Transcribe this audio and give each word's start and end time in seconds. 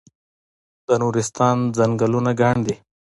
د 0.87 0.89
نورستان 1.01 1.57
ځنګلونه 1.77 2.31
ګڼ 2.41 2.55
دي 2.67 2.75